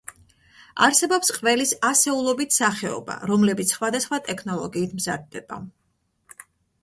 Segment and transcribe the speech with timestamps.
[0.85, 5.61] არსებობს ყველის ასეულობით სახეობა, რომლებიც სხვადასხვა ტექნოლოგიით მზადდება.